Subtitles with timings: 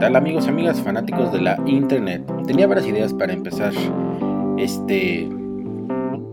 [0.00, 2.24] tal amigos amigas fanáticos de la internet?
[2.46, 3.72] Tenía varias ideas para empezar
[4.56, 5.28] este,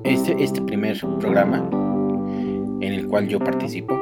[0.06, 1.58] este, este primer programa
[2.80, 4.00] en el cual yo participo.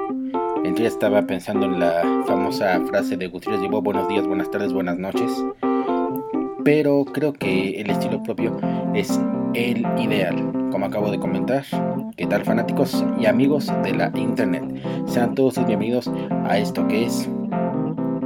[0.64, 4.72] Entre ya estaba pensando en la famosa frase de Gutiérrez Digo, buenos días, buenas tardes,
[4.72, 5.32] buenas noches.
[6.64, 8.58] Pero creo que el estilo propio
[8.94, 9.20] es
[9.56, 10.36] el ideal.
[10.72, 11.64] Como acabo de comentar,
[12.18, 14.64] ¿qué tal fanáticos y amigos de la internet?
[15.08, 16.12] Sean todos bienvenidos
[16.46, 17.30] a esto que es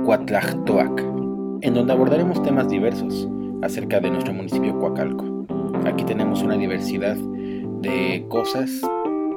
[0.05, 1.18] Cuatlactoac,
[1.61, 3.27] en donde abordaremos temas diversos
[3.61, 5.45] acerca de nuestro municipio Coacalco.
[5.85, 8.69] Aquí tenemos una diversidad de cosas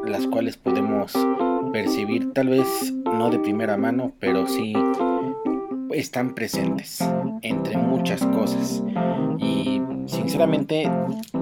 [0.05, 1.13] las cuales podemos
[1.73, 4.75] percibir tal vez no de primera mano, pero sí
[5.91, 6.99] están presentes
[7.43, 8.83] entre muchas cosas.
[9.39, 10.89] Y sinceramente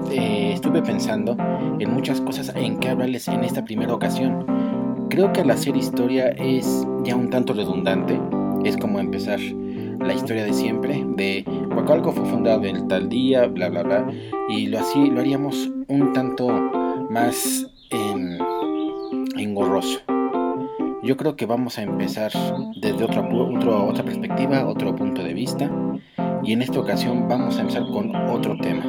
[0.09, 1.35] eh, estuve pensando
[1.79, 4.45] en muchas cosas en que hablarles en esta primera ocasión.
[5.09, 8.19] Creo que al hacer historia es ya un tanto redundante
[8.63, 9.39] es como empezar
[10.03, 14.11] la historia de siempre, de Huacalco fue fundado en tal día, bla bla bla,
[14.49, 16.47] y lo así lo haríamos un tanto
[17.09, 17.67] más
[19.37, 19.99] engorroso.
[21.03, 22.31] Yo creo que vamos a empezar
[22.81, 25.69] desde otra, otra perspectiva, otro punto de vista,
[26.43, 28.83] y en esta ocasión vamos a empezar con otro tema.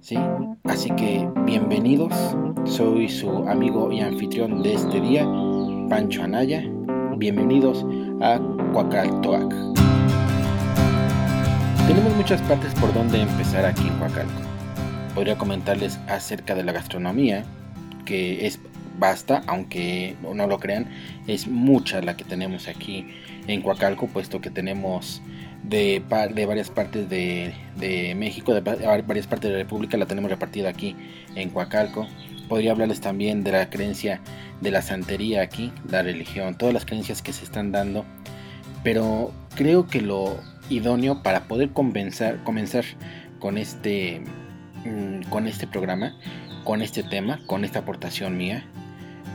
[0.00, 0.18] ¿Sí?
[0.64, 2.12] Así que bienvenidos,
[2.64, 5.26] soy su amigo y anfitrión de este día,
[5.88, 6.62] Pancho Anaya.
[7.16, 7.86] Bienvenidos
[8.20, 8.40] a
[8.72, 9.54] Coacaltoac.
[11.86, 14.32] Tenemos muchas partes por donde empezar aquí en Coacalco.
[15.14, 17.44] Podría comentarles acerca de la gastronomía,
[18.06, 18.58] que es
[18.98, 20.88] basta, aunque no lo crean,
[21.26, 23.06] es mucha la que tenemos aquí
[23.46, 25.20] en Coacalco, puesto que tenemos
[25.62, 26.02] de,
[26.34, 30.70] de varias partes de, de, México, de varias partes de la República, la tenemos repartida
[30.70, 30.96] aquí
[31.34, 32.06] en Coacalco.
[32.48, 34.22] Podría hablarles también de la creencia
[34.62, 38.06] de la santería aquí, la religión, todas las creencias que se están dando.
[38.82, 40.38] Pero creo que lo
[40.70, 42.38] idóneo para poder comenzar,
[43.38, 44.22] con este
[44.84, 46.16] mm, con este programa,
[46.64, 48.64] con este tema, con esta aportación mía,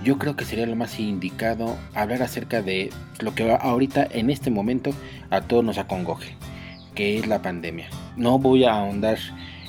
[0.03, 2.89] yo creo que sería lo más indicado hablar acerca de
[3.19, 4.91] lo que ahorita en este momento
[5.29, 6.35] a todos nos acongoje,
[6.95, 7.89] que es la pandemia.
[8.15, 9.17] No voy a ahondar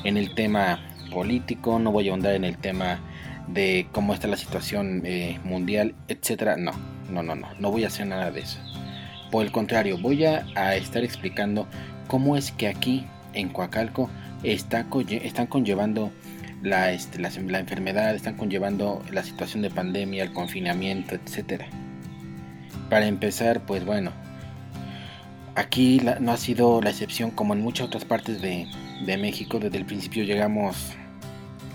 [0.05, 3.01] en el tema político, no voy a ahondar en el tema
[3.49, 6.57] de cómo está la situación eh, mundial, etcétera.
[6.57, 6.73] No,
[7.11, 8.59] no, no, no, no voy a hacer nada de eso.
[9.31, 11.67] Por el contrario, voy a, estar explicando
[12.09, 14.11] cómo es que aquí en Coacalco
[14.43, 14.87] está,
[15.23, 16.11] están conllevando
[16.63, 21.67] la, este, la, enfermedad, están conllevando la situación de pandemia, el confinamiento, etcétera.
[22.89, 24.13] Para empezar, pues bueno,
[25.55, 28.67] aquí no ha sido la excepción como en muchas otras partes de,
[29.07, 29.61] de México.
[29.61, 30.95] Desde el principio llegamos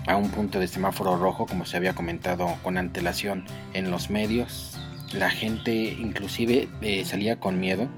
[0.06, 4.78] a un punto de semáforo rojo, como se había comentado con antelación en los medios.
[5.12, 7.88] La gente inclusive eh, salía con miedo.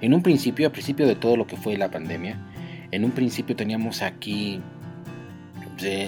[0.00, 2.38] En un principio, a principio de todo lo que fue la pandemia,
[2.90, 4.60] en un principio teníamos aquí,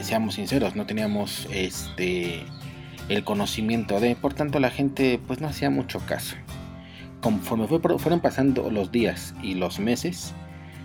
[0.03, 2.45] seamos sinceros, no teníamos este
[3.09, 6.37] el conocimiento de, por tanto la gente pues no hacía mucho caso.
[7.21, 10.35] Conforme fueron pasando los días y los meses,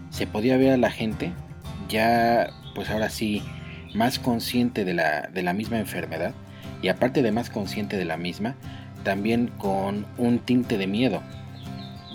[0.10, 1.34] se podía ver a la gente
[1.90, 3.44] ya pues ahora sí
[3.94, 6.34] más consciente de la, de la misma enfermedad
[6.82, 8.56] y aparte de más consciente de la misma,
[9.04, 11.22] también con un tinte de miedo.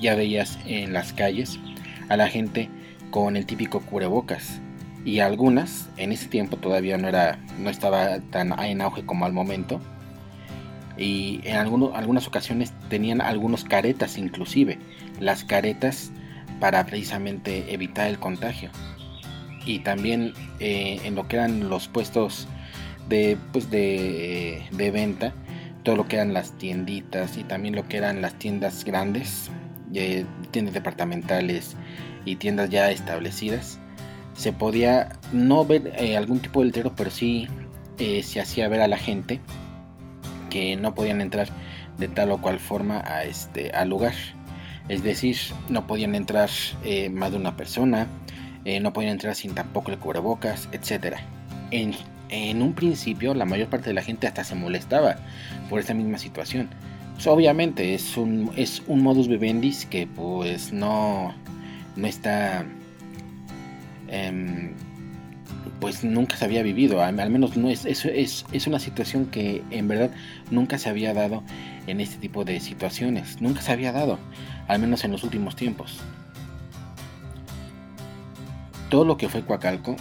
[0.01, 1.59] Ya veías en las calles
[2.09, 2.69] a la gente
[3.11, 4.61] con el típico cubrebocas
[5.05, 9.33] y algunas en ese tiempo todavía no era no estaba tan en auge como al
[9.33, 9.81] momento
[10.99, 14.79] y en algunas ocasiones tenían algunos caretas inclusive
[15.21, 16.11] las caretas
[16.59, 18.71] para precisamente evitar el contagio
[19.67, 22.47] y también eh, en lo que eran los puestos
[23.09, 25.35] de, pues de, de, venta,
[25.87, 29.51] todo lo que eran las tienditas y también lo que eran las tiendas grandes,
[29.95, 31.77] eh, tiendas departamentales
[32.25, 33.79] y tiendas ya establecidas,
[34.35, 37.49] se podía no ver eh, algún tipo de letrero, pero sí
[37.97, 39.41] se hacía ver a la gente
[40.51, 41.49] que no podían entrar
[41.97, 44.13] de tal o cual forma a este al lugar.
[44.91, 45.39] Es decir,
[45.71, 46.51] no podían entrar
[47.10, 48.07] más de una persona,
[48.66, 51.19] eh, no podían entrar sin tampoco el cubrebocas, etc.
[51.71, 51.95] En,
[52.31, 55.19] en, un principio la mayor parte de la gente hasta se molestaba
[55.68, 56.68] por esta misma situación.
[57.15, 61.34] Pues, obviamente es un, es un modus vivendi que pues no,
[61.97, 62.65] no está...
[64.09, 64.74] Em,
[65.80, 69.63] pues nunca se había vivido, al, menos no es, es, es, es, una situación que
[69.71, 70.10] en verdad
[70.51, 71.42] nunca se había dado
[71.86, 74.19] en este tipo de situaciones, nunca se había dado,
[74.69, 76.01] al menos en los últimos tiempos.
[78.89, 79.97] Todo lo que fue Coacalco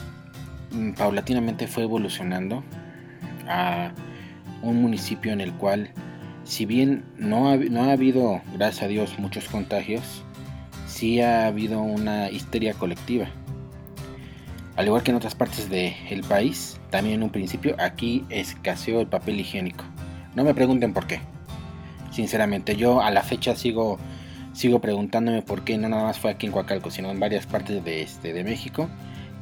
[0.72, 2.64] mm, paulatinamente fue evolucionando
[3.48, 3.92] a
[4.70, 5.90] un municipio en el cual,
[6.44, 10.24] si bien no ha, no ha habido, gracias a Dios, muchos contagios,
[10.88, 13.28] sí ha habido una histeria colectiva.
[14.76, 19.08] Al igual que en otras partes del país, también en un principio aquí escaseó el
[19.08, 19.86] papel higiénico.
[20.36, 21.22] No me pregunten por qué.
[22.12, 23.98] Sinceramente, yo a la fecha sigo,
[24.54, 27.84] sigo preguntándome por qué no nada más fue aquí en Coacalco, sino en varias partes
[27.84, 28.90] de, este, de México,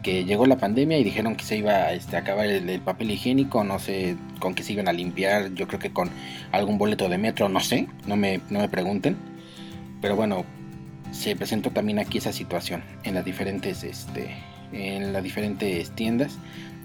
[0.03, 3.63] que llegó la pandemia y dijeron que se iba este, a acabar el, papel higiénico,
[3.63, 6.11] no sé con qué se iban a limpiar, yo creo que con
[6.51, 9.17] algún boleto de metro, no sé, no me, no me pregunten.
[10.01, 10.45] Pero bueno,
[11.11, 14.35] se presentó también aquí esa situación en las diferentes, este,
[14.73, 16.37] en las diferentes tiendas,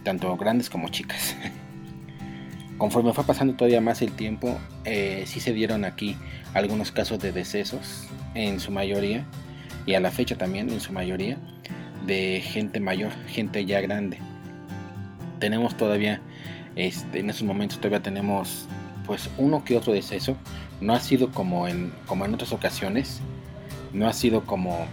[0.04, 1.36] tanto grandes como chicas.
[2.78, 6.16] Conforme fue pasando todavía más el tiempo, eh, sí se dieron aquí
[6.54, 9.24] algunos casos de decesos, en su mayoría,
[9.84, 11.38] y a la fecha también en su mayoría,
[12.08, 14.18] de gente mayor, gente ya grande.
[15.38, 16.20] Tenemos todavía,
[16.74, 18.66] este, en esos momentos todavía tenemos
[19.06, 20.36] pues uno que otro deceso.
[20.80, 23.20] No ha sido como en, como en otras ocasiones,
[23.92, 24.86] no ha sido como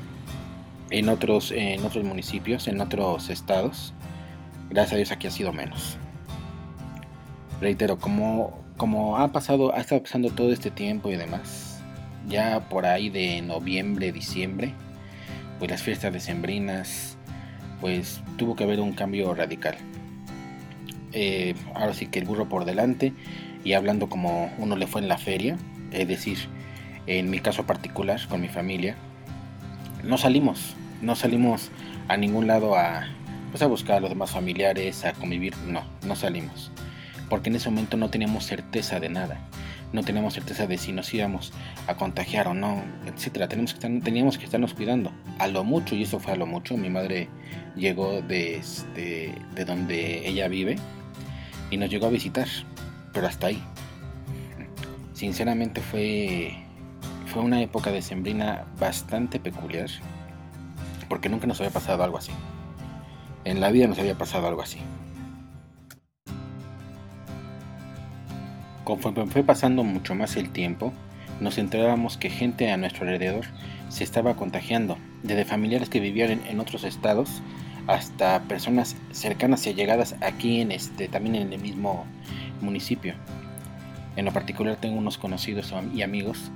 [0.91, 3.93] en otros, en otros municipios, en otros estados.
[4.69, 5.97] Gracias a Dios aquí ha sido menos.
[7.61, 11.79] Reitero, como, como ha pasado, ha estado pasando todo este tiempo y demás,
[12.27, 14.73] ya por ahí de noviembre, diciembre,
[15.59, 17.17] pues las fiestas decembrinas,
[17.81, 19.75] pues tuvo que haber un cambio radical.
[21.11, 23.13] Eh, ahora sí que el burro por delante
[23.63, 25.57] y hablando como uno le fue en la feria,
[25.91, 26.37] es decir,
[27.07, 28.95] en mi caso particular con mi familia,
[30.03, 31.71] no salimos, no salimos
[32.07, 33.07] a ningún lado a,
[33.51, 36.71] pues a buscar a los demás familiares, a convivir, no, no salimos,
[37.29, 39.39] porque en ese momento no teníamos certeza de nada,
[39.93, 41.53] no teníamos certeza de si nos íbamos
[41.87, 46.33] a contagiar o no, etcétera, teníamos que, estarnos cuidando, a lo mucho, y eso fue
[46.33, 47.29] a lo mucho, mi madre
[47.75, 50.77] llegó de, este, de donde ella vive
[51.71, 52.47] y nos llegó a visitar,
[53.13, 53.61] pero hasta ahí.
[55.13, 56.65] Sinceramente fue
[57.35, 59.89] fue una época de sembrina bastante peculiar,
[61.09, 62.31] porque nunca nos había pasado algo así.
[63.43, 64.79] En la vida nos había pasado algo así.
[68.85, 70.93] Conforme fue pasando mucho más el tiempo,
[71.41, 73.45] nos enterábamos que gente a nuestro alrededor
[73.89, 77.41] se estaba contagiando, desde familiares que vivían en, otros estados
[77.87, 82.05] hasta personas cercanas y allegadas aquí en este, también en el mismo
[82.61, 83.15] municipio.
[84.17, 86.51] En lo particular tengo unos conocidos y amigos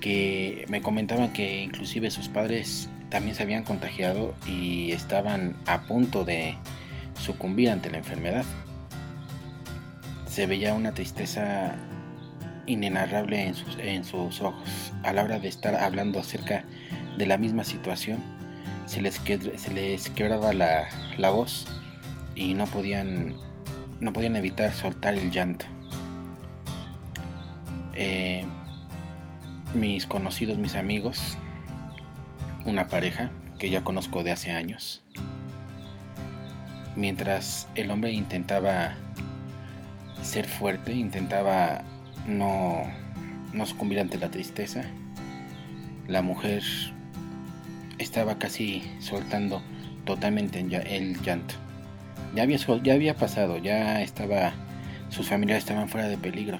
[0.00, 6.24] que me comentaban que inclusive sus padres también se habían contagiado y estaban a punto
[6.24, 6.54] de
[7.20, 8.44] sucumbir ante la enfermedad.
[10.34, 11.76] Se veía una tristeza
[12.66, 16.64] inenarrable en sus, en sus ojos a la hora de estar hablando acerca
[17.16, 18.18] de la misma situación.
[18.86, 20.88] Se les, se les quebraba la,
[21.18, 21.68] la voz
[22.34, 23.36] y no podían,
[24.00, 25.66] no podían evitar soltar el llanto.
[27.94, 28.44] Eh,
[29.72, 31.38] mis conocidos, mis amigos,
[32.64, 33.30] una pareja
[33.60, 35.00] que ya conozco de hace años.
[36.96, 38.96] Mientras el hombre intentaba
[40.24, 41.82] ser fuerte, intentaba
[42.26, 42.82] no,
[43.52, 44.82] no sucumbir ante la tristeza,
[46.08, 46.62] la mujer
[47.98, 49.62] estaba casi soltando
[50.04, 51.54] totalmente el llanto.
[52.34, 54.52] Ya había, ya había pasado, ya estaba,
[55.08, 56.58] sus familiares estaban fuera de peligro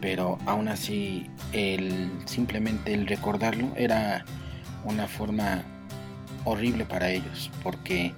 [0.00, 4.24] pero aún así el simplemente el recordarlo era
[4.84, 5.62] una forma
[6.44, 8.14] horrible para ellos porque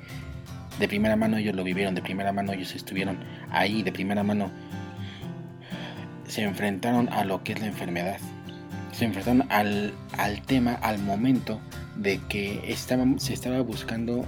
[0.80, 3.18] de primera mano ellos lo vivieron de primera mano ellos estuvieron
[3.50, 4.50] ahí de primera mano
[6.26, 8.18] se enfrentaron a lo que es la enfermedad
[8.90, 11.60] se enfrentaron al, al tema al momento
[11.96, 12.74] de que
[13.18, 14.24] se estaba buscando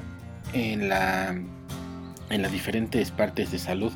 [0.53, 1.35] en la
[2.31, 3.93] en las diferentes partes de salud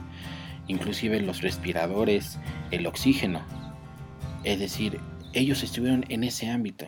[0.69, 2.39] inclusive los respiradores,
[2.71, 3.41] el oxígeno.
[4.45, 5.01] Es decir,
[5.33, 6.87] ellos estuvieron en ese ámbito,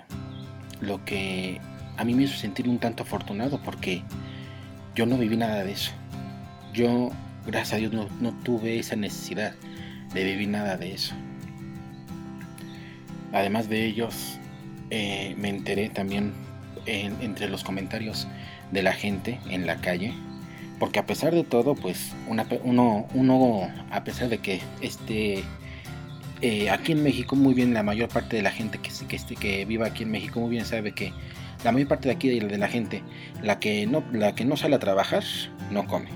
[0.80, 1.60] lo que
[1.96, 4.02] a mí me hizo sentir un tanto afortunado porque
[4.98, 5.92] yo no viví nada de eso.
[6.74, 7.10] Yo,
[7.46, 9.54] gracias a Dios, no, tuve esa necesidad
[10.12, 11.14] de vivir nada de eso.
[13.32, 14.40] Además de ellos,
[14.90, 16.32] eh, me enteré también
[16.86, 18.26] entre los comentarios
[18.72, 20.14] de la gente en la calle
[20.80, 25.44] porque a pesar de todo, pues uno, a pesar de que este,
[26.40, 29.84] eh, aquí en México muy bien la mayor parte de la gente que, que, que
[29.84, 31.12] aquí en México muy bien sabe que
[31.64, 33.02] la mayor parte de aquí de la gente,
[33.42, 35.24] la que no, la que no sale a trabajar,
[35.70, 36.08] no come.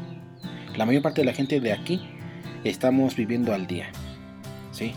[0.76, 2.00] La mayor parte de la gente de aquí
[2.64, 3.90] estamos viviendo al día.
[4.70, 4.94] ¿sí?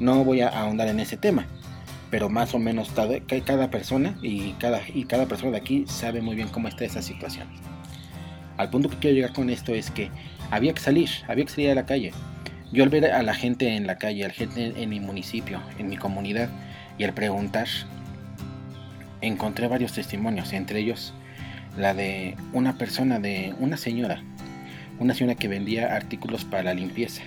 [0.00, 1.46] No voy a ahondar en ese tema,
[2.10, 6.20] pero más o menos cada, cada persona y cada, y cada persona de aquí sabe
[6.20, 7.48] muy bien cómo está esa situación.
[8.56, 10.10] Al punto que quiero llegar con esto es que
[10.50, 12.12] había que salir, había que salir a la calle.
[12.72, 15.60] Yo al ver a la gente en la calle, a la gente en mi municipio,
[15.78, 16.48] en mi comunidad,
[16.98, 17.68] y al preguntar,
[19.26, 21.14] encontré varios testimonios, entre ellos
[21.76, 24.22] la de una persona, de una señora,
[24.98, 27.22] una señora que vendía artículos para la limpieza.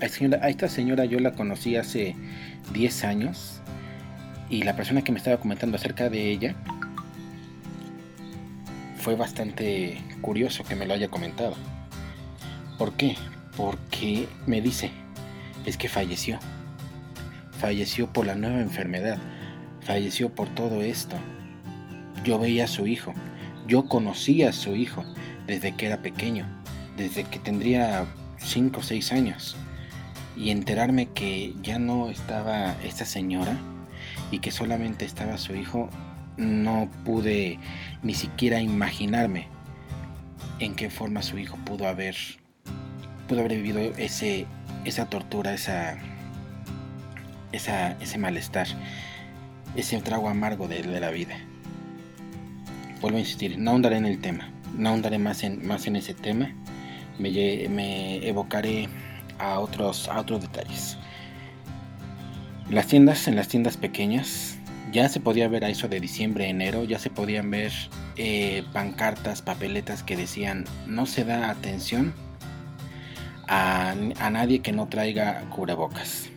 [0.00, 2.14] A esta señora yo la conocí hace
[2.72, 3.60] 10 años
[4.50, 6.54] y la persona que me estaba comentando acerca de ella
[8.98, 11.54] fue bastante curioso que me lo haya comentado.
[12.78, 13.16] ¿Por qué?
[13.56, 14.90] Porque me dice,
[15.64, 16.38] es que falleció.
[17.58, 19.18] Falleció por la nueva enfermedad.
[19.80, 21.16] Falleció por todo esto.
[22.24, 23.12] Yo veía a su hijo.
[23.66, 25.04] Yo conocía a su hijo
[25.46, 26.46] desde que era pequeño.
[26.96, 28.06] Desde que tendría
[28.38, 29.56] 5 o 6 años.
[30.36, 33.56] Y enterarme que ya no estaba esta señora
[34.30, 35.88] y que solamente estaba su hijo
[36.36, 37.58] no pude
[38.02, 39.46] ni siquiera imaginarme
[40.58, 42.16] en qué forma su hijo pudo haber
[43.28, 44.46] pudo haber vivido ese
[44.84, 45.96] esa tortura, esa,
[47.52, 48.66] esa ese malestar,
[49.76, 51.36] ese trago amargo de, la vida.
[53.04, 56.14] Vuelvo a insistir, no ahondaré en el tema, no ahondaré más en, más en ese
[56.14, 56.54] tema,
[57.18, 58.88] me, evocaré
[59.38, 60.96] a otros, a otros detalles.
[62.70, 64.56] Las tiendas, en las tiendas pequeñas,
[64.90, 67.72] ya se podía ver a eso de diciembre, enero, ya se podían ver
[68.16, 72.14] eh, pancartas, papeletas que decían no se da atención
[73.48, 73.94] a,
[74.30, 76.30] nadie que no traiga cubrebocas.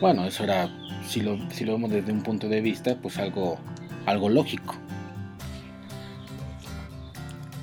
[0.00, 0.68] Bueno, eso era,
[1.06, 3.60] si lo, si lo vemos desde un punto de vista, pues algo,
[4.06, 4.74] algo lógico.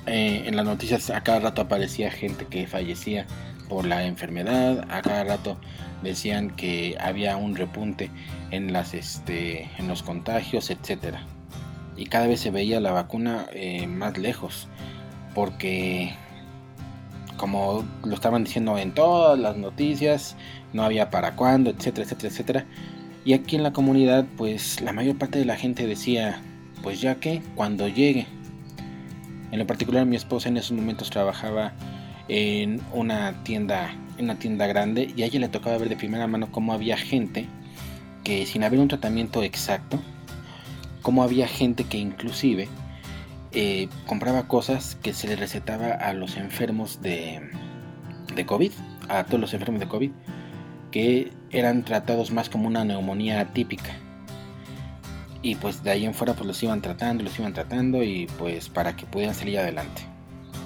[0.06, 3.26] Eh, en las noticias a cada rato aparecía gente que fallecía
[3.68, 5.58] por la enfermedad, a cada rato
[6.02, 8.10] decían que había un repunte
[8.52, 11.26] en las este en los contagios etcétera.
[11.96, 14.68] Y cada vez se veía la vacuna eh, más lejos
[15.34, 16.14] porque
[17.36, 20.36] como lo estaban diciendo en todas las noticias
[20.72, 22.66] no había para cuándo etcétera etcétera etcétera.
[23.24, 26.40] Y aquí en la comunidad pues la mayor parte de la gente decía
[26.82, 28.28] pues ya que cuando llegue
[29.50, 31.72] en lo particular mi esposa en esos momentos trabajaba
[32.28, 36.26] en una tienda en una tienda grande y a ella le tocaba ver de primera
[36.26, 37.46] mano cómo había gente
[38.24, 40.00] que sin haber un tratamiento exacto,
[41.02, 42.68] cómo había gente que inclusive
[43.52, 47.40] eh, compraba cosas que se le recetaba a los enfermos de,
[48.34, 48.72] de COVID,
[49.08, 50.10] a todos los enfermos de COVID,
[50.90, 53.96] que eran tratados más como una neumonía típica.
[55.42, 58.68] Y pues de ahí en fuera pues los iban tratando, los iban tratando y pues
[58.68, 60.02] para que pudieran salir adelante.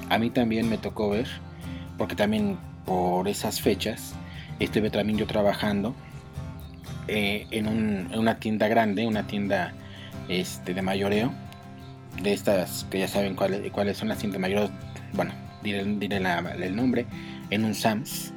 [0.09, 1.29] A mí también me tocó ver,
[1.99, 4.15] porque también por esas fechas
[4.59, 5.95] estuve también yo trabajando
[7.09, 9.73] eh, en, una tienda grande, una tienda
[10.29, 11.33] este, de mayoreo,
[12.23, 14.71] de estas que ya saben cuáles, cuáles son las tiendas de
[15.13, 17.07] bueno, diré, el nombre,
[17.51, 18.33] en un SAMS.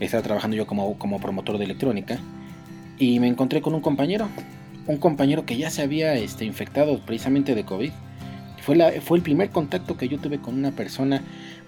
[0.00, 2.18] Estaba trabajando yo como, como promotor de electrónica
[2.98, 4.28] y me encontré con un compañero,
[4.86, 7.90] un compañero que ya se había este, infectado precisamente de COVID.
[8.62, 11.22] Fue, la, fue el primer contacto que yo tuve con una persona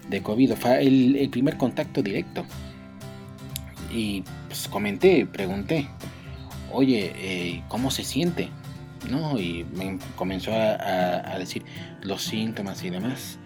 [0.09, 2.45] de COVID, fue el, primer contacto directo.
[3.93, 5.87] Y pues comenté, pregunté,
[6.71, 8.49] oye, eh, ¿cómo se siente?
[9.09, 9.39] ¿No?
[9.39, 11.63] Y me comenzó a, decir
[12.01, 13.39] los síntomas y demás.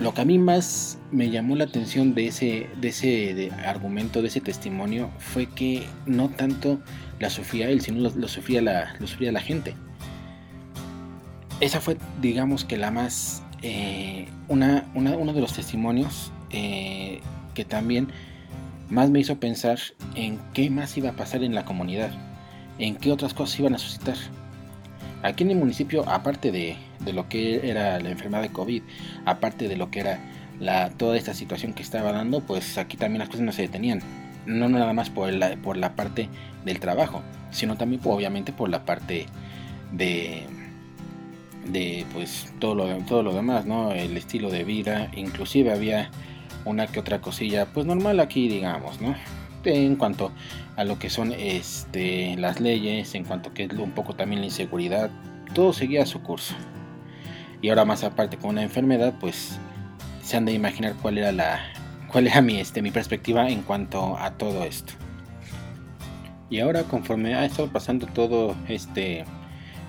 [0.00, 4.28] Lo que a mí más me llamó la atención de ese, de ese argumento, de
[4.28, 6.80] ese testimonio, fue que no tanto
[7.18, 9.74] la sufría él, sino lo, sufría, la, lo sufría la gente.
[11.60, 17.20] Esa fue, digamos que la más eh, una, uno de los testimonios eh,
[17.54, 18.08] que también
[18.88, 19.78] más me hizo pensar
[20.14, 22.10] en qué más iba a pasar en la comunidad,
[22.78, 24.16] en qué otras cosas iban a suscitar.
[25.22, 26.76] Aquí en el municipio, aparte de,
[27.12, 28.82] lo que era la enfermedad de COVID,
[29.24, 30.20] aparte de lo que era
[30.60, 34.00] la, toda esta situación que estaba dando, pues aquí también las cosas no se detenían.
[34.46, 36.28] No nada más por la, por la parte
[36.64, 39.26] del trabajo, sino también obviamente por la parte
[39.92, 40.44] de,
[41.66, 43.92] de pues todo lo, todo lo demás, ¿no?
[43.92, 46.10] El estilo de vida, inclusive había
[46.64, 49.14] una que otra cosilla pues normal aquí digamos, ¿no?
[49.64, 50.32] En cuanto
[50.78, 54.46] a lo que son este, las leyes, en cuanto que es un poco también la
[54.46, 55.10] inseguridad,
[55.52, 56.54] todo seguía su curso.
[57.60, 59.58] Y ahora más aparte con una enfermedad, pues
[60.22, 61.58] se han de imaginar cuál era la
[62.12, 64.92] cuál era mi este mi perspectiva en cuanto a todo esto.
[66.48, 69.24] Y ahora conforme ha estado pasando todo este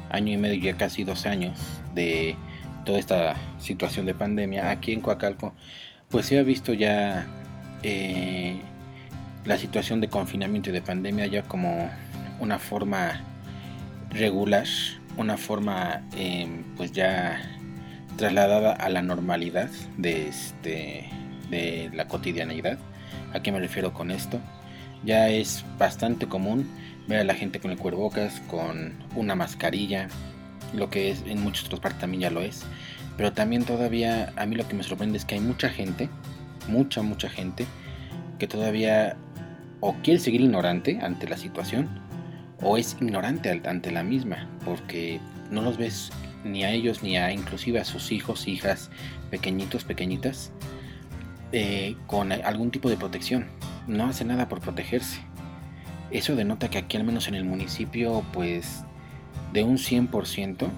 [0.09, 1.59] año y medio, ya casi dos años
[1.93, 2.35] de
[2.83, 5.53] toda esta situación de pandemia aquí en Coacalco,
[6.09, 7.27] pues se ha visto ya
[7.83, 8.59] eh,
[9.45, 11.89] la situación de confinamiento y de pandemia ya como
[12.39, 13.21] una forma
[14.09, 14.65] regular,
[15.17, 17.41] una forma em, pues ya
[18.17, 21.09] trasladada a la normalidad de, este,
[21.49, 22.77] de la cotidianidad.
[23.33, 24.39] ¿A qué me refiero con esto?
[25.03, 26.69] Ya es bastante común
[27.07, 30.09] ver a la gente con el cuerbocas, con una mascarilla,
[30.73, 32.63] lo que es en muchos otros partes también ya lo es.
[33.17, 36.09] Pero también todavía a mí lo que me sorprende es que hay mucha gente,
[36.67, 37.65] mucha, mucha gente,
[38.37, 39.17] que todavía
[39.79, 41.89] o quiere seguir ignorante ante la situación
[42.61, 45.19] o es ignorante ante la misma, porque
[45.49, 46.11] no los ves
[46.43, 48.89] ni a ellos ni a inclusive a sus hijos, hijas,
[49.29, 50.51] pequeñitos, pequeñitas,
[51.51, 53.47] eh, con algún tipo de protección.
[53.87, 55.21] No hace nada por protegerse.
[56.11, 58.83] Eso denota que aquí al menos en el municipio, pues
[59.53, 60.69] de un 100%,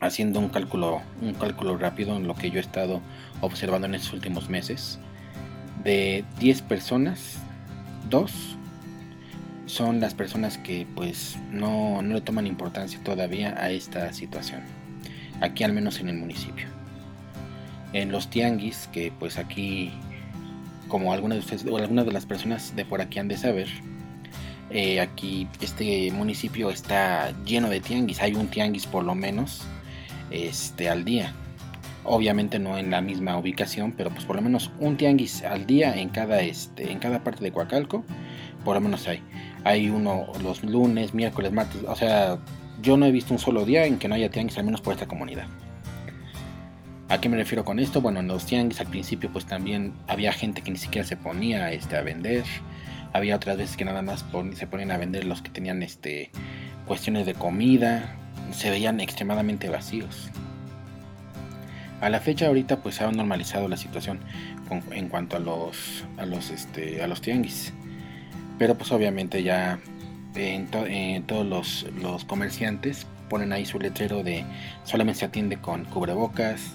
[0.00, 3.00] haciendo un cálculo, un cálculo rápido en lo que yo he estado
[3.40, 4.98] observando en estos últimos meses,
[5.84, 7.41] de 10 personas,
[8.12, 8.30] 2
[9.64, 14.60] son las personas que pues no, no le toman importancia todavía a esta situación,
[15.40, 16.66] aquí al menos en el municipio.
[17.94, 19.90] En los tianguis, que pues aquí,
[20.88, 23.68] como algunas de ustedes o algunas de las personas de por aquí han de saber,
[24.70, 29.62] eh, aquí este municipio está lleno de tianguis, hay un tianguis por lo menos
[30.30, 31.34] este, al día.
[32.04, 35.94] Obviamente no en la misma ubicación, pero pues por lo menos un tianguis al día
[35.94, 38.04] en cada, este, en cada parte de Coacalco,
[38.64, 39.22] por lo menos hay.
[39.64, 42.38] Hay uno los lunes, miércoles, martes, o sea,
[42.82, 44.92] yo no he visto un solo día en que no haya tianguis, al menos por
[44.92, 45.46] esta comunidad.
[47.08, 48.00] ¿A qué me refiero con esto?
[48.00, 51.70] Bueno, en los tianguis al principio pues también había gente que ni siquiera se ponía
[51.70, 52.42] este, a vender.
[53.12, 56.30] Había otras veces que nada más se ponían a vender los que tenían este,
[56.86, 58.16] cuestiones de comida,
[58.52, 60.30] se veían extremadamente vacíos.
[62.02, 64.18] A la fecha ahorita pues se ha normalizado la situación
[64.90, 67.72] en cuanto a los a los este a los tianguis.
[68.58, 69.78] Pero pues obviamente ya
[70.34, 74.44] en, todos los, los, comerciantes ponen ahí su letrero de
[74.82, 76.72] solamente se atiende con cubrebocas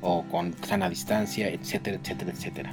[0.00, 2.72] o con sana distancia, etcétera, etcétera, etcétera.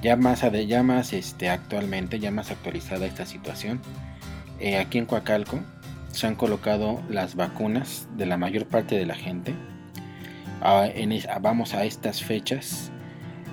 [0.00, 3.82] Ya más, ya más este, actualmente, ya más actualizada esta situación,
[4.60, 5.60] eh, aquí en Coacalco
[6.10, 9.54] se han colocado las vacunas de la mayor parte de la gente.
[10.60, 10.88] Ah,
[11.40, 12.90] vamos a estas fechas.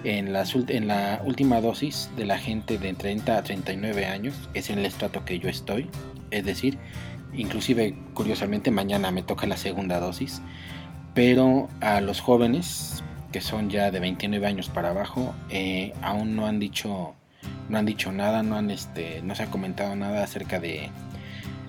[0.04, 4.80] En, en la última dosis de la gente de 30 a 39 años es en
[4.80, 5.90] el estrato que yo estoy.
[6.32, 6.78] Es decir,
[7.34, 10.42] inclusive curiosamente mañana me toca la segunda dosis.
[11.14, 16.48] Pero a los jóvenes que son ya de 29 años para abajo eh, aún no
[16.48, 17.16] han dicho
[17.70, 20.90] no han dicho nada, no han este, no se ha comentado nada acerca de,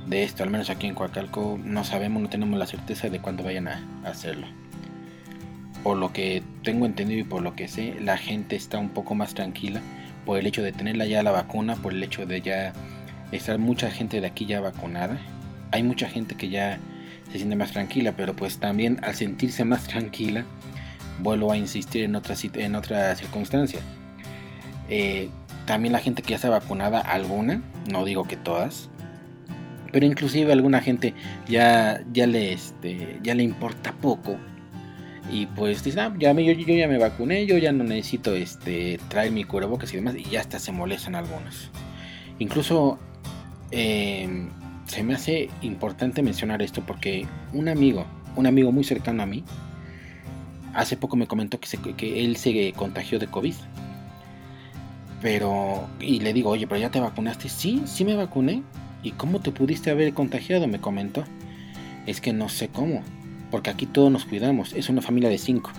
[0.07, 3.45] de esto, al menos aquí en Coacalco no sabemos, no tenemos la certeza de cuándo
[3.45, 4.47] vayan a, hacerlo.
[5.83, 9.15] Por lo que tengo entendido y por lo que sé, la gente está un poco
[9.15, 9.81] más tranquila
[10.25, 12.73] por el hecho de tenerla ya la vacuna, por el hecho de ya
[13.33, 15.19] estar mucha gente de aquí ya vacunada.
[15.71, 16.79] Hay mucha gente que ya
[17.31, 20.45] se siente más tranquila, pero pues también al sentirse más tranquila,
[21.21, 22.37] vuelvo a insistir en otra,
[23.17, 23.81] circunstancia.
[24.89, 25.31] Eh,
[25.67, 28.91] también la gente que ya está vacunada, alguna, no digo que todas,
[29.93, 31.15] pero inclusive alguna gente
[31.49, 34.37] ya, ya, le, este, ya le importa poco
[35.31, 38.99] y pues dice, ah, ya me, yo, ya me vacuné, yo ya no necesito este,
[39.09, 41.71] traer mi cubrebocas y demás, y ya hasta se molestan algunos.
[42.39, 42.99] Incluso
[43.71, 44.49] em,
[44.87, 48.05] se me hace importante mencionar esto porque un amigo,
[48.37, 49.45] un amigo muy cercano a mí,
[50.75, 53.55] hace poco me comentó que, que él se contagió de COVID.
[55.21, 57.49] Pero, y le digo, oye, pero ya te vacunaste.
[57.49, 58.63] Sí, sí me vacuné.
[59.05, 60.67] ¿Y cómo te pudiste haber contagiado?
[60.67, 61.23] Me comentó.
[62.07, 63.03] Es que no sé cómo,
[63.53, 65.71] porque aquí todos nos cuidamos, es una familia de cinco.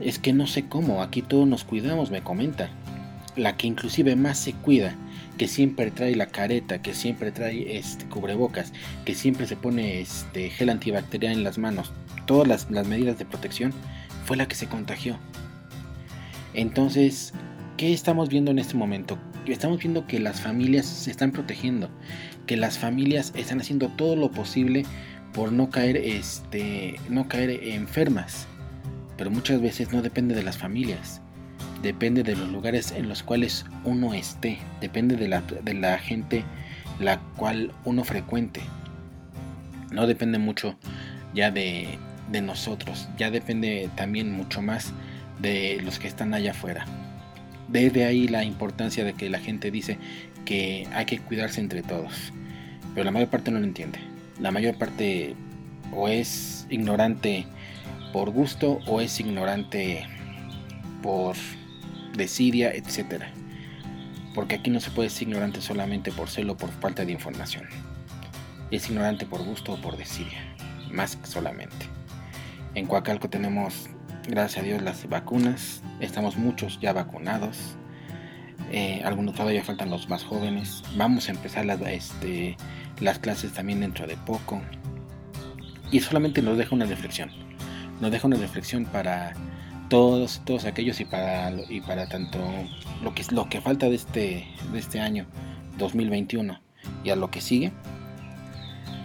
[0.00, 2.70] Es que no sé cómo, aquí todos nos cuidamos, me comenta.
[3.34, 4.94] La que inclusive más se cuida,
[5.38, 8.72] que siempre trae la careta, que siempre trae este cubrebocas,
[9.04, 11.92] que siempre se pone este gel antibacterial en las manos,
[12.26, 13.72] todas las, las medidas de protección,
[14.24, 15.18] fue la que se contagió.
[16.54, 17.34] Entonces,
[17.76, 19.18] ¿qué estamos viendo en este momento?
[19.46, 21.88] estamos viendo que las familias se están protegiendo,
[22.46, 24.84] que las familias están haciendo todo lo posible
[25.32, 28.46] por no caer, este, no caer enfermas.
[29.16, 31.20] Pero muchas veces no depende de las familias,
[31.82, 36.44] depende de los lugares en los cuales uno esté, depende de la, de la gente
[36.98, 38.60] la cual uno frecuente.
[39.90, 40.76] No depende mucho
[41.34, 41.98] ya de,
[42.30, 44.92] de nosotros, ya depende también mucho más
[45.40, 46.86] de los que están allá afuera.
[47.68, 49.98] Desde ahí la importancia de que la gente dice
[50.44, 52.32] que hay que cuidarse entre todos.
[52.94, 54.11] Pero la mayor parte no lo entiende.
[54.42, 55.36] La mayor parte
[55.94, 57.46] o es ignorante
[58.12, 60.04] por gusto o es ignorante
[61.00, 61.36] por
[62.16, 63.22] desidia, etc.
[64.34, 67.68] Porque aquí no se puede ser ignorante solamente por celo o por falta de información.
[68.72, 70.56] Es ignorante por gusto o por desidia,
[70.90, 71.86] más que solamente.
[72.74, 73.90] En Coacalco tenemos
[74.26, 77.76] gracias a Dios las vacunas, estamos muchos ya vacunados,
[78.72, 82.56] eh, algunos todavía faltan los más jóvenes, vamos a empezar las, este,
[83.02, 84.60] las clases también dentro de poco.
[85.90, 87.30] Y solamente nos deja una reflexión.
[88.00, 89.34] Nos deja una reflexión para
[89.88, 92.38] todos, todos aquellos y para, y para tanto
[93.02, 95.26] lo que, lo que falta de este, de este año
[95.78, 96.60] 2021
[97.04, 97.72] y a lo que sigue.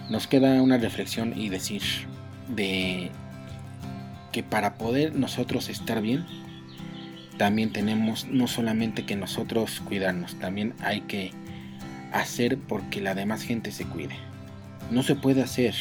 [0.08, 1.82] Nos queda una reflexión y decir
[2.48, 3.10] de
[4.32, 6.24] que para poder nosotros estar bien,
[7.36, 11.32] también tenemos no solamente que nosotros cuidarnos, también hay que
[12.12, 14.16] hacer porque la demás gente se cuide.
[14.90, 15.74] No se puede hacer,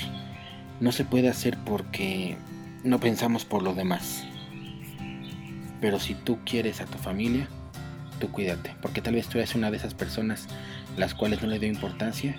[0.80, 2.38] no se puede hacer porque
[2.84, 4.26] no pensamos por los demás.
[5.80, 7.48] Pero si tú quieres a tu familia,
[8.20, 10.48] tú cuídate, porque tal vez tú eres una de esas personas
[10.98, 12.36] las cuales no le dio importancia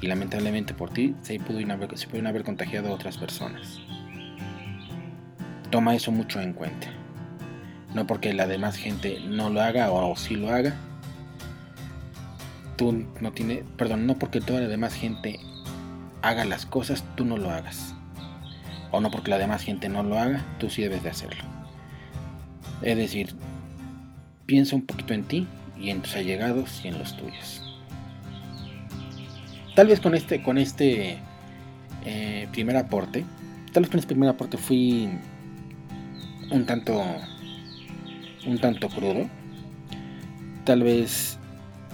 [0.00, 3.80] y lamentablemente por ti se pudieron haber, se pudieron haber contagiado a otras personas.
[5.70, 6.88] Toma eso mucho en cuenta.
[7.94, 10.74] No porque la demás gente no lo haga o, si lo haga,
[12.78, 15.38] tú no tiene, perdón, no porque toda la demás gente
[16.22, 17.94] haga las cosas, tú no lo hagas.
[18.90, 21.44] O no porque la demás gente no lo haga, tú sí debes de hacerlo.
[22.80, 23.34] Es decir,
[24.46, 25.46] piensa un poquito en ti
[25.78, 27.62] y en tus allegados y en los tuyos.
[29.74, 31.18] Tal vez con este, con este
[32.06, 33.24] eh, primer aporte,
[33.72, 35.10] tal vez con este primer aporte fui
[36.50, 36.94] un tanto,
[38.46, 39.28] un tanto crudo.
[40.64, 41.38] Tal vez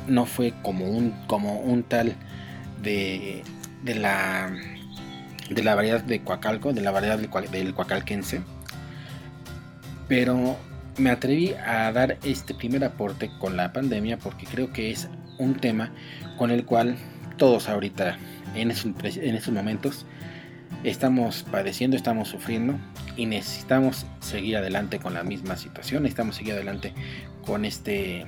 [0.07, 2.15] no fue como un, como un tal
[2.83, 3.43] de,
[3.83, 4.51] de la
[5.51, 8.41] de la variedad de Coacalco, de la variedad del, del Coacalquense.
[10.09, 10.57] Pero
[10.97, 15.55] me atreví a dar este primer aporte con la pandemia porque creo que es un
[15.55, 15.91] tema
[16.39, 16.97] con el cual
[17.37, 18.17] todos ahorita
[18.55, 20.07] en estos, momentos
[20.85, 22.79] estamos padeciendo, estamos sufriendo
[23.17, 26.93] y necesitamos seguir adelante con la misma situación, necesitamos seguir adelante
[27.45, 28.27] con este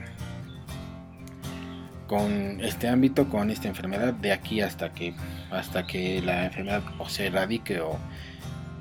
[2.06, 5.14] con este ámbito, con esta enfermedad de aquí hasta que
[5.50, 7.98] hasta que la enfermedad o se erradique o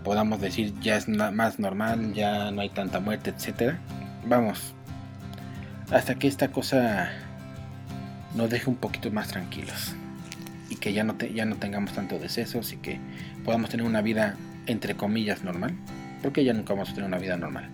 [0.03, 3.79] podamos decir ya es más normal, ya no hay tanta muerte, etcétera.
[4.27, 4.73] Vamos,
[5.91, 7.11] hasta que esta cosa
[8.35, 9.95] nos deje un poquito más tranquilos
[10.69, 12.99] y que ya no, ya no tengamos tanto decesos y que
[13.43, 14.35] podamos tener una vida
[14.67, 15.75] entre comillas normal,
[16.21, 17.69] porque ya nunca vamos a tener una vida normal.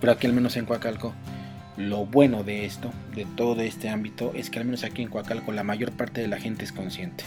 [0.00, 1.14] Pero aquí al menos en Coacalco,
[1.76, 5.52] lo bueno de esto, de todo este ámbito, es que al menos aquí en Coacalco
[5.52, 7.24] la mayor parte de la gente es consciente.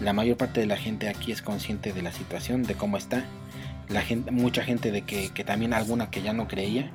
[0.00, 3.24] La mayor parte de la gente aquí es consciente de la situación, de cómo está.
[3.88, 6.90] La gente, mucha gente de que, que también alguna que ya no creía,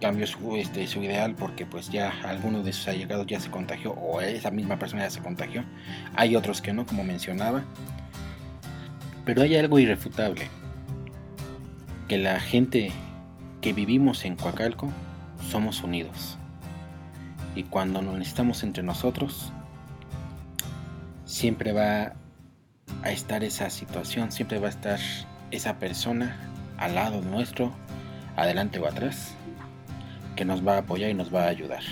[0.00, 3.92] cambió su, este, su ideal porque pues ya alguno de sus allegados ya se contagió
[3.92, 5.64] o esa misma persona ya se contagió.
[6.14, 7.64] Hay otros que no, como mencionaba.
[9.24, 10.48] Pero hay algo irrefutable.
[12.08, 12.92] Que la gente
[13.60, 14.90] que vivimos en Coacalco
[15.46, 16.38] somos unidos.
[17.54, 19.52] Y cuando nos necesitamos entre nosotros,
[21.24, 22.14] siempre va
[23.02, 25.00] a estar esa situación, siempre va a estar
[25.50, 26.36] esa persona
[26.76, 27.72] al lado nuestro,
[28.36, 29.34] adelante o atrás
[30.36, 31.82] que nos va a apoyar y nos va a ayudar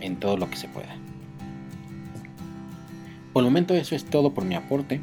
[0.00, 0.94] en todo lo que se pueda.
[3.32, 5.00] Por el momento eso es todo por mi aporte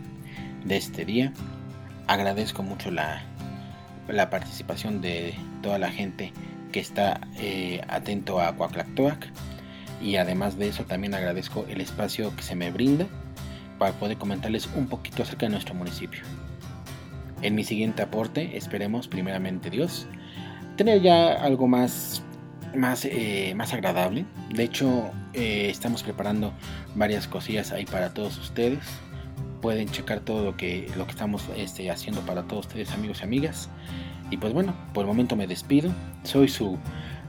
[0.64, 1.34] de este día.
[2.08, 3.24] Agradezco mucho la,
[4.08, 6.32] la participación de toda la gente
[6.76, 9.30] que está eh, atento a Coaclactoac
[10.02, 13.08] y además de eso también agradezco el espacio que se me brinda
[13.80, 16.20] para poder comentarles un poquito acerca de nuestro municipio.
[17.42, 20.06] En mi siguiente aporte esperemos primeramente Dios
[20.76, 22.22] tener ya algo más
[22.76, 24.26] más, eh, más agradable.
[24.50, 26.52] De hecho, eh, estamos preparando
[26.94, 28.84] varias cosillas ahí para todos ustedes.
[29.62, 33.24] Pueden checar todo lo que, lo que estamos este, haciendo para todos ustedes, amigos y
[33.24, 33.70] amigas.
[34.30, 35.92] Y pues bueno, por el momento me despido.
[36.24, 36.78] Soy su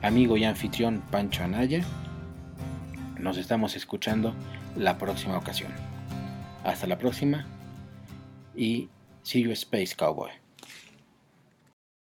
[0.03, 1.83] amigo y anfitrión Pancho Anaya.
[3.19, 4.35] Nos estamos escuchando
[4.77, 5.73] la próxima ocasión.
[6.65, 7.47] Hasta la próxima
[8.55, 8.89] y
[9.23, 10.46] see you Space Cowboy.